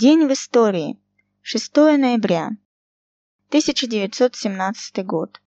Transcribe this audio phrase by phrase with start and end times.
[0.00, 0.96] День в истории.
[1.42, 2.50] 6 ноября.
[3.48, 5.40] 1917 год.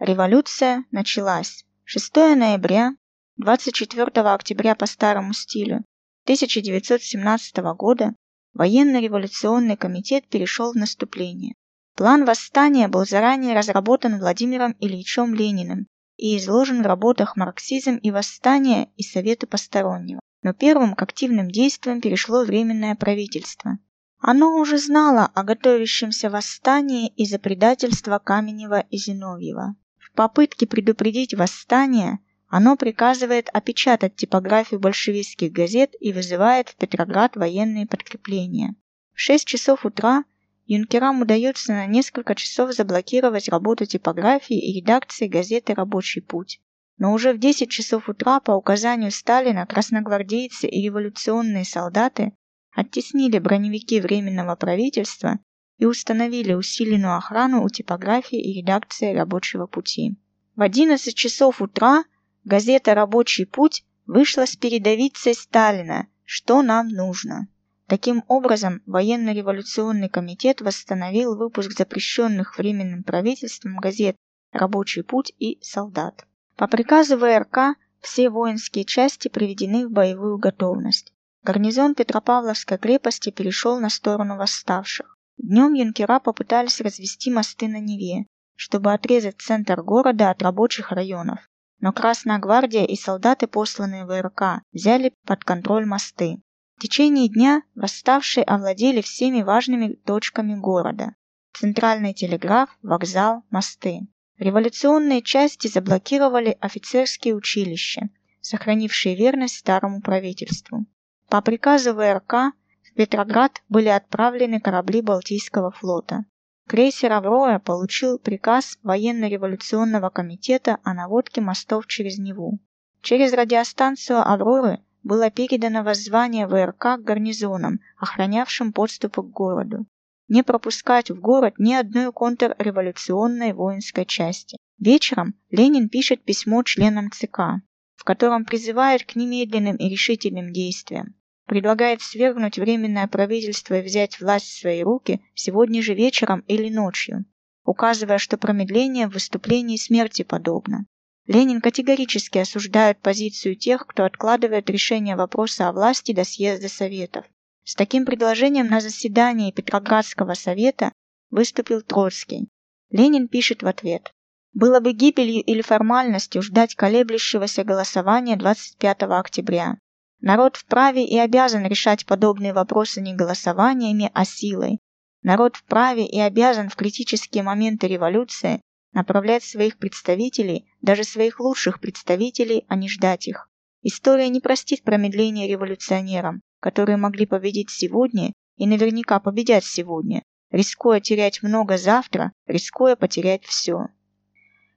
[0.00, 1.64] Революция началась.
[1.84, 2.96] 6 ноября,
[3.36, 5.84] 24 октября по старому стилю
[6.24, 8.16] 1917 года
[8.54, 11.54] военно-революционный комитет перешел в наступление.
[11.94, 18.90] План восстания был заранее разработан Владимиром Ильичем Лениным и изложен в работах «Марксизм и восстание»
[18.96, 20.18] и «Советы постороннего».
[20.46, 23.80] Но первым к активным действиям перешло Временное правительство.
[24.20, 29.74] Оно уже знало о готовящемся восстании из-за предательства Каменева и Зиновьева.
[29.98, 37.88] В попытке предупредить восстание оно приказывает опечатать типографию большевистских газет и вызывает в Петроград военные
[37.88, 38.76] подкрепления.
[39.14, 40.22] В 6 часов утра
[40.66, 46.60] юнкерам удается на несколько часов заблокировать работу типографии и редакции газеты «Рабочий путь».
[46.98, 52.32] Но уже в 10 часов утра по указанию Сталина красногвардейцы и революционные солдаты
[52.74, 55.38] оттеснили броневики Временного правительства
[55.78, 60.16] и установили усиленную охрану у типографии и редакции «Рабочего пути».
[60.54, 62.04] В 11 часов утра
[62.44, 67.48] газета «Рабочий путь» вышла с передовицей Сталина «Что нам нужно?».
[67.88, 74.16] Таким образом, военно-революционный комитет восстановил выпуск запрещенных Временным правительством газет
[74.52, 76.26] «Рабочий путь» и «Солдат».
[76.56, 81.12] По приказу ВРК все воинские части приведены в боевую готовность.
[81.42, 85.18] Гарнизон Петропавловской крепости перешел на сторону восставших.
[85.36, 88.26] Днем юнкера попытались развести мосты на Неве,
[88.56, 91.40] чтобы отрезать центр города от рабочих районов.
[91.80, 96.40] Но Красная гвардия и солдаты, посланные в ВРК, взяли под контроль мосты.
[96.76, 101.14] В течение дня восставшие овладели всеми важными точками города.
[101.52, 104.08] Центральный телеграф, вокзал, мосты.
[104.38, 108.10] Революционные части заблокировали офицерские училища,
[108.42, 110.84] сохранившие верность старому правительству.
[111.30, 116.26] По приказу ВРК в Петроград были отправлены корабли Балтийского флота.
[116.68, 122.58] Крейсер «Аврора» получил приказ военно-революционного комитета о наводке мостов через Неву.
[123.00, 129.86] Через радиостанцию «Авроры» было передано воззвание ВРК к гарнизонам, охранявшим подступы к городу
[130.28, 134.56] не пропускать в город ни одной контрреволюционной воинской части.
[134.78, 137.62] Вечером Ленин пишет письмо членам ЦК,
[137.96, 141.14] в котором призывает к немедленным и решительным действиям.
[141.46, 147.24] Предлагает свергнуть Временное правительство и взять власть в свои руки сегодня же вечером или ночью,
[147.64, 150.86] указывая, что промедление в выступлении смерти подобно.
[151.26, 157.24] Ленин категорически осуждает позицию тех, кто откладывает решение вопроса о власти до съезда Советов.
[157.68, 160.92] С таким предложением на заседании Петроградского совета
[161.30, 162.48] выступил Троцкий.
[162.90, 164.12] Ленин пишет в ответ.
[164.52, 169.78] Было бы гибелью или формальностью ждать колеблющегося голосования 25 октября.
[170.20, 174.78] Народ вправе и обязан решать подобные вопросы не голосованиями, а силой.
[175.22, 178.60] Народ вправе и обязан в критические моменты революции
[178.92, 183.48] направлять своих представителей, даже своих лучших представителей, а не ждать их.
[183.82, 191.40] История не простит промедления революционерам которые могли победить сегодня и наверняка победят сегодня, рискуя терять
[191.44, 193.86] много завтра, рискуя потерять все.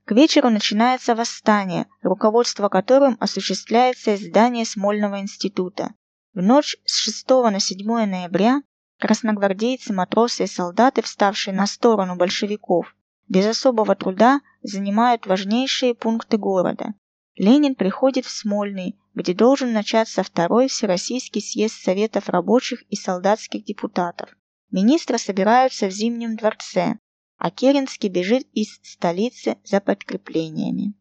[0.06, 5.96] К вечеру начинается восстание, руководство которым осуществляется из здания Смольного института.
[6.36, 8.62] В ночь с 6 на 7 ноября
[9.00, 12.96] красногвардейцы, матросы и солдаты, вставшие на сторону большевиков,
[13.28, 16.94] без особого труда занимают важнейшие пункты города.
[17.36, 24.30] Ленин приходит в Смольный, где должен начаться второй Всероссийский съезд Советов рабочих и солдатских депутатов.
[24.72, 27.00] Министры собираются в Зимнем дворце,
[27.38, 30.94] а Керенский бежит из столицы за подкреплениями.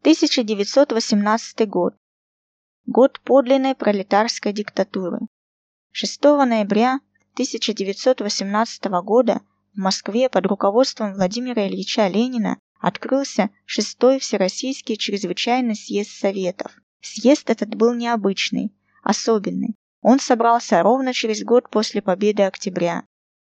[0.00, 1.94] 1918 год.
[2.86, 5.18] Год подлинной пролетарской диктатуры.
[5.90, 7.00] 6 ноября
[7.34, 9.42] 1918 года
[9.74, 16.72] в Москве под руководством Владимира Ильича Ленина открылся шестой Всероссийский чрезвычайный съезд Советов.
[17.06, 18.74] Съезд этот был необычный,
[19.04, 19.76] особенный.
[20.02, 23.04] Он собрался ровно через год после победы октября.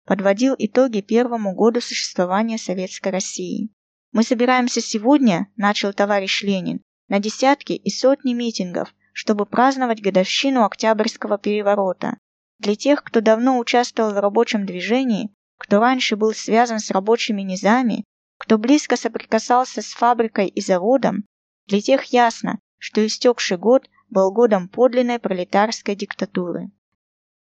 [0.05, 3.69] Подводил итоги первому году существования Советской России.
[4.11, 11.39] «Мы собираемся сегодня»,– начал товарищ Ленин,– «на десятки и сотни митингов, чтобы праздновать годовщину Октябрьского
[11.39, 12.19] переворота.
[12.59, 18.03] Для тех, кто давно участвовал в рабочем движении, кто раньше был связан с рабочими низами,
[18.37, 21.25] кто близко соприкасался с фабрикой и заводом,
[21.65, 26.71] для тех ясно, что истекший год был годом подлинной пролетарской диктатуры.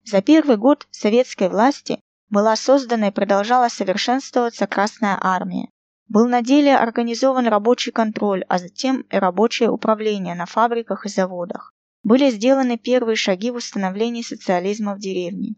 [0.04, 2.00] За первый год советской власти
[2.30, 5.70] была создана и продолжала совершенствоваться Красная Армия.
[6.08, 11.74] Был на деле организован рабочий контроль, а затем и рабочее управление на фабриках и заводах.
[12.04, 15.56] Были сделаны первые шаги в установлении социализма в деревне.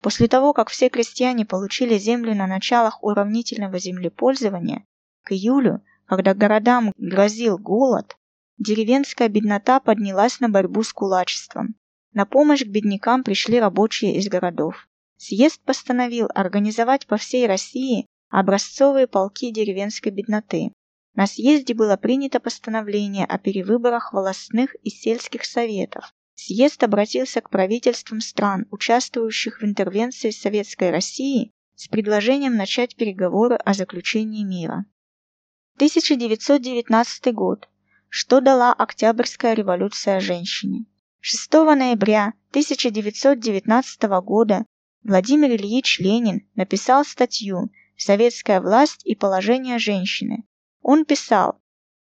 [0.00, 4.84] После того, как все крестьяне получили земли на началах уравнительного землепользования,
[5.22, 8.16] к июлю, когда городам грозил голод,
[8.58, 11.74] деревенская беднота поднялась на борьбу с кулачеством.
[12.12, 14.88] На помощь к беднякам пришли рабочие из городов.
[15.16, 20.72] Съезд постановил организовать по всей России образцовые полки деревенской бедноты.
[21.14, 26.12] На съезде было принято постановление о перевыборах волостных и сельских советов.
[26.34, 33.74] Съезд обратился к правительствам стран, участвующих в интервенции Советской России, с предложением начать переговоры о
[33.74, 34.86] заключении мира.
[35.76, 37.68] 1919 год.
[38.14, 40.84] Что дала Октябрьская революция женщине?
[41.20, 44.66] 6 ноября 1919 года
[45.02, 50.44] Владимир Ильич Ленин написал статью «Советская власть и положение женщины».
[50.82, 51.58] Он писал,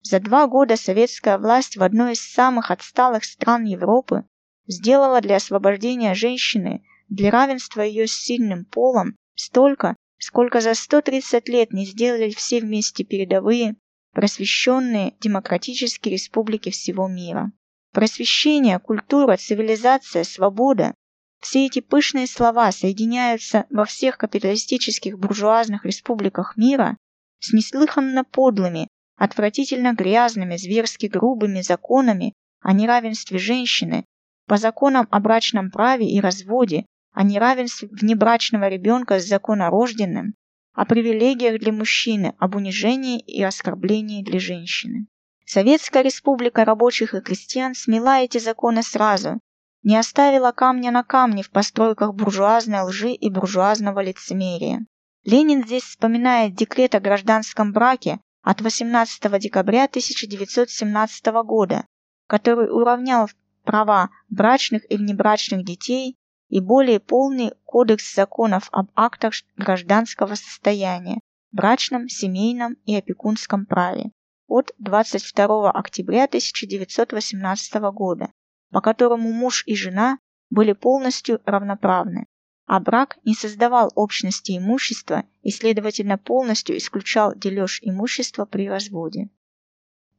[0.03, 4.23] «За два года советская власть в одной из самых отсталых стран Европы
[4.67, 11.73] сделала для освобождения женщины, для равенства ее с сильным полом столько, сколько за 130 лет
[11.73, 13.77] не сделали все вместе передовые,
[14.18, 17.52] просвещенные демократические республики всего мира.
[17.94, 20.96] Просвещение, культура, цивилизация, свобода–
[21.40, 26.98] все эти пышные слова соединяются во всех капиталистических буржуазных республиках мира
[27.42, 28.88] с неслыханно подлыми,
[29.18, 34.04] отвратительно грязными, зверски грубыми законами о неравенстве женщины,
[34.48, 40.34] по законам о брачном праве и разводе, о неравенстве внебрачного ребенка с законорожденным,
[40.77, 45.07] о привилегиях для мужчины, об унижении и оскорблении для женщины.
[45.44, 49.39] Советская республика рабочих и крестьян смела эти законы сразу,
[49.81, 54.85] не оставила камня на камне в постройках буржуазной лжи и буржуазного лицемерия.
[55.24, 61.88] Ленин здесь вспоминает декрет о гражданском браке от 18 декабря 1917 года,
[62.27, 63.27] который уравнял
[63.63, 66.18] права брачных и внебрачных детей
[66.49, 71.19] и более полный кодекс законов об актах гражданского состояния,
[71.51, 74.11] брачном, семейном и опекунском праве
[74.47, 78.31] от 22 октября 1918 года,
[78.71, 82.25] по которому муж и жена были полностью равноправны,
[82.65, 89.29] а брак не создавал общности имущества и, следовательно, полностью исключал дележ имущества при разводе.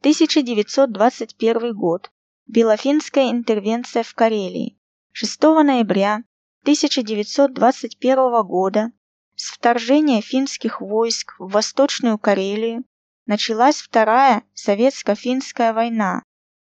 [0.00, 2.10] 1921 год.
[2.46, 4.77] Белофинская интервенция в Карелии.
[5.20, 6.22] 6 ноября
[6.62, 8.92] 1921 года
[9.34, 12.84] с вторжения финских войск в Восточную Карелию
[13.26, 16.22] началась Вторая Советско-финская война,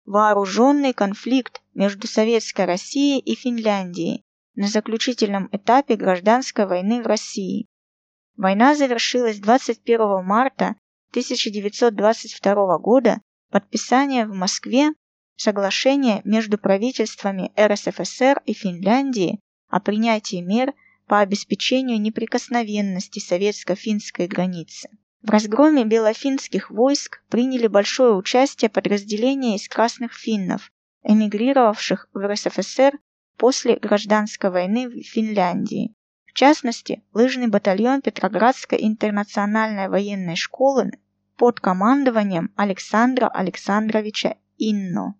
[0.05, 4.23] вооруженный конфликт между Советской Россией и Финляндией
[4.55, 7.67] на заключительном этапе гражданской войны в России.
[8.35, 10.75] Война завершилась 21 марта
[11.11, 13.21] 1922 года
[13.51, 14.93] подписанием в Москве
[15.39, 19.39] соглашения между правительствами РСФСР и Финляндии
[19.69, 20.73] о принятии мер
[21.07, 24.89] по обеспечению неприкосновенности советско-финской границы.
[25.21, 30.71] В разгроме белофинских войск приняли большое участие подразделения из красных финнов,
[31.03, 32.99] эмигрировавших в РСФСР
[33.37, 35.93] после гражданской войны в Финляндии.
[36.25, 40.91] В частности, лыжный батальон Петроградской интернациональной военной школы
[41.37, 45.15] под командованием Александра Александровича Инно.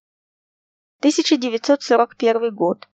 [1.00, 2.90] 1941 год.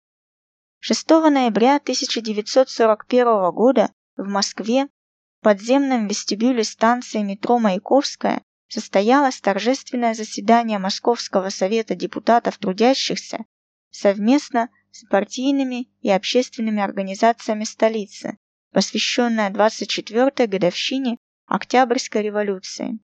[0.79, 10.79] 6 ноября 1941 года в Москве в подземном вестибюле станции метро Маяковская состоялось торжественное заседание
[10.79, 13.45] Московского совета депутатов трудящихся
[13.91, 18.39] совместно с партийными и общественными организациями столицы,
[18.73, 22.99] посвященное 24-й годовщине Октябрьской революции.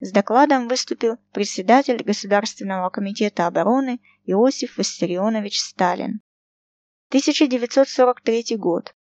[0.00, 6.20] С докладом выступил председатель Государственного комитета обороны Иосиф Виссарионович Сталин.
[7.08, 8.94] 1943 год.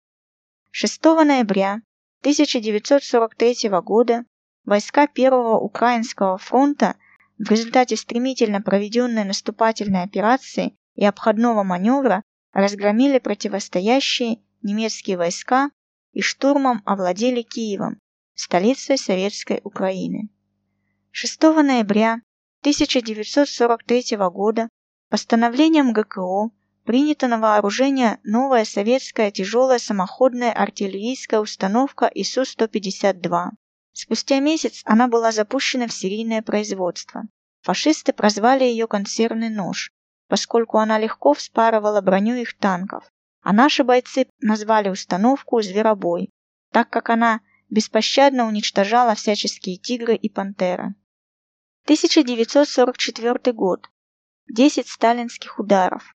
[0.70, 1.82] 6 ноября
[2.20, 4.24] 1943 года
[4.64, 6.96] войска Первого Украинского фронта
[7.38, 12.22] в результате стремительно проведенной наступательной операции и обходного маневра
[12.54, 15.70] разгромили противостоящие немецкие войска
[16.12, 17.98] и штурмом овладели Киевом,
[18.34, 20.30] столицей Советской Украины.
[21.10, 22.22] 6 ноября
[22.62, 24.70] 1943 года
[25.10, 26.50] постановлением ГКО
[26.84, 33.50] принята на вооружение новая советская тяжелая самоходная артиллерийская установка ИСУ-152.
[33.92, 37.24] Спустя месяц она была запущена в серийное производство.
[37.62, 39.92] Фашисты прозвали ее «консервный нож»,
[40.28, 43.04] поскольку она легко вспарывала броню их танков,
[43.42, 46.30] а наши бойцы назвали установку «Зверобой»,
[46.72, 50.94] так как она беспощадно уничтожала всяческие тигры и пантеры.
[51.84, 53.88] 1944 год.
[54.52, 56.12] 10 сталинских ударов.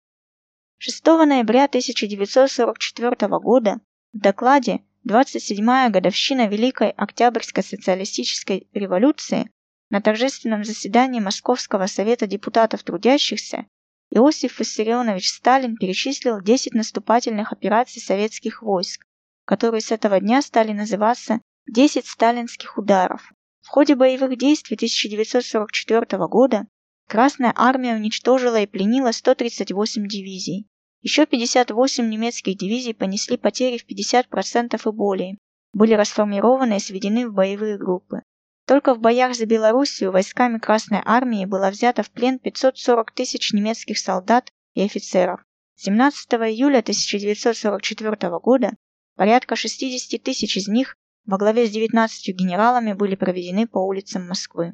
[0.80, 3.80] 6 ноября 1944 года
[4.12, 9.50] В докладе «27-я годовщина Великой Октябрьской социалистической революции»
[9.90, 13.68] на торжественном заседании Московского совета депутатов трудящихся
[14.12, 19.06] Иосиф Виссарионович Сталин перечислил 10 наступательных операций советских войск,
[19.46, 21.40] которые с этого дня стали называться
[21.74, 23.32] «10 сталинских ударов».
[23.62, 26.68] В ходе боевых действий 1944 года
[27.08, 30.68] Красная армия уничтожила и пленила 138 дивизий.
[31.02, 35.38] Еще 58 немецких дивизий понесли потери в 50% и более,
[35.72, 38.24] были расформированы и сведены в боевые группы.
[38.66, 44.00] Только в боях за Белоруссию войсками Красной Армии было взято в плен 540 тысяч немецких
[44.00, 45.42] солдат и офицеров.
[45.76, 48.72] 17 июля 1944 года
[49.16, 50.96] порядка 60 тысяч из них
[51.26, 54.74] во главе с 19 генералами были проведены по улицам Москвы.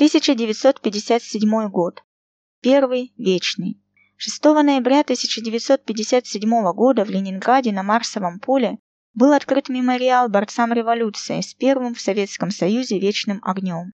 [0.00, 2.02] 1957 год.
[2.62, 3.82] Первый вечный.
[4.16, 8.78] 6 ноября 1957 года в Ленинграде на Марсовом поле
[9.12, 13.92] был открыт мемориал борцам революции с первым в Советском Союзе вечным огнем.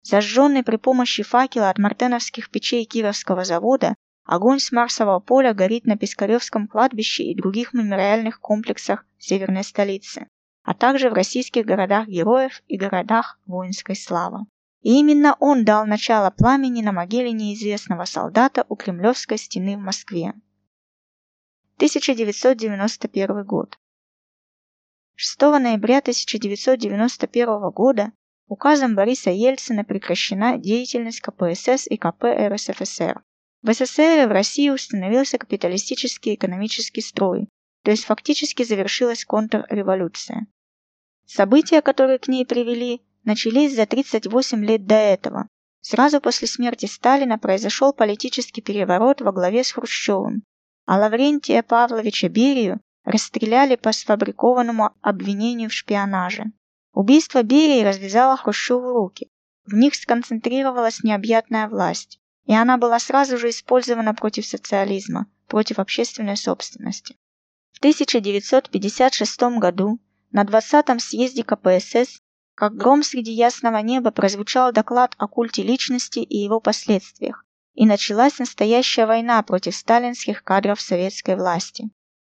[0.00, 5.98] Зажженный при помощи факела от мартеновских печей Кировского завода, огонь с Марсового поля горит на
[5.98, 10.28] Пискаревском кладбище и других мемориальных комплексах северной столицы,
[10.62, 14.46] а также в российских городах-героев и городах воинской славы.
[14.86, 20.28] И именно он дал начало пламени на могиле неизвестного солдата у Кремлевской стены в Москве.
[21.78, 23.76] 1991 год.
[25.16, 28.12] 6 ноября 1991 года
[28.46, 33.24] указом Бориса Ельцина прекращена деятельность КПСС и КП РСФСР.
[33.62, 37.48] В СССР и в России установился капиталистический экономический строй,
[37.82, 40.46] то есть фактически завершилась контрреволюция.
[41.24, 45.48] События, которые к ней привели, начались за 38 лет до этого.
[45.82, 50.42] Сразу после смерти Сталина произошел политический переворот во главе с Хрущевым,
[50.86, 56.44] а Лаврентия Павловича Берию расстреляли по сфабрикованному обвинению в шпионаже.
[56.92, 59.30] Убийство Берии развязало Хрущеву руки.
[59.64, 66.36] В них сконцентрировалась необъятная власть, и она была сразу же использована против социализма, против общественной
[66.36, 67.16] собственности.
[67.72, 69.98] В 1956 году
[70.30, 72.22] на 20-м съезде КПСС
[72.56, 77.44] как гром среди ясного неба прозвучал доклад о культе личности и его последствиях,
[77.74, 81.90] и началась настоящая война против сталинских кадров советской власти.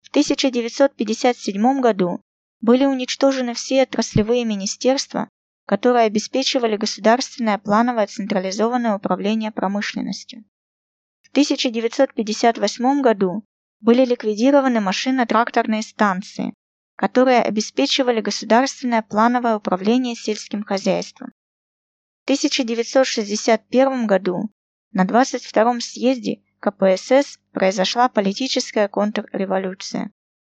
[0.02, 2.20] В 1957 году
[2.60, 5.28] были уничтожены все отраслевые министерства,
[5.66, 10.44] которые обеспечивали государственное плановое централизованное управление промышленностью.
[11.22, 13.44] В 1958 году
[13.80, 16.54] были ликвидированы машино-тракторные станции,
[16.98, 21.30] которые обеспечивали государственное плановое управление сельским хозяйством.
[22.22, 24.50] В 1961 году
[24.90, 30.10] на 22-м съезде КПСС произошла политическая контрреволюция.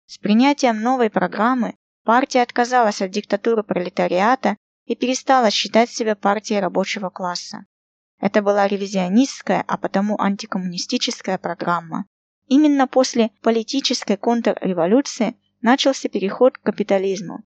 [0.06, 7.10] С принятием новой программы партия отказалась от диктатуры пролетариата и перестала считать себя партией рабочего
[7.10, 7.66] класса.
[8.20, 12.06] Это была ревизионистская, а потому антикоммунистическая программа.
[12.46, 17.44] Именно после политической контрреволюции начался переход к капитализму.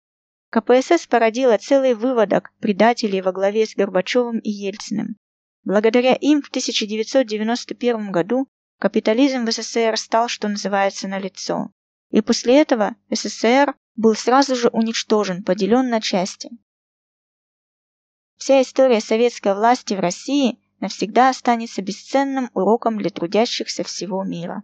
[0.49, 5.15] КПСС породила целый выводок предателей во главе с Горбачевым и Ельциным.
[5.63, 8.47] Благодаря им в 1991 году
[8.79, 11.71] капитализм в СССР стал, что называется, налицо.
[12.11, 16.49] И после этого СССР был сразу же уничтожен, поделен на части.
[18.37, 24.63] Вся история советской власти в России навсегда останется бесценным уроком для трудящихся всего мира.